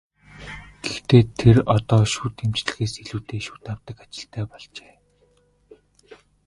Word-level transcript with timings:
Гэхдээ 0.83 1.23
тэр 1.39 1.57
одоо 1.75 2.01
шүд 2.13 2.35
эмчлэхээс 2.45 2.93
илүүтэй 3.01 3.41
шүд 3.47 3.63
авдаг 3.73 3.97
ажилтай 4.03 4.43
болжээ. 4.51 4.93